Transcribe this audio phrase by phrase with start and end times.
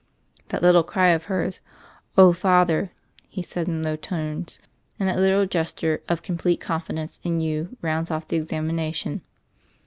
[0.39, 1.61] i "That little cry of hers—
[2.17, 2.91] *Oh, Father,'
[3.29, 4.57] "—'he said in low tones,
[4.99, 8.71] "and that little gesture of I complete confidence in you rounds off the exam!
[8.71, 9.21] ination.